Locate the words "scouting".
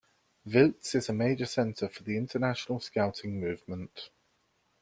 2.79-3.39